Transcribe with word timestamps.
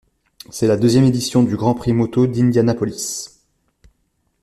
C'est 0.49 0.65
la 0.65 0.77
deuxième 0.77 1.03
édition 1.03 1.43
du 1.43 1.55
Grand 1.55 1.75
Prix 1.75 1.93
moto 1.93 2.25
d'Indianapolis. 2.25 3.45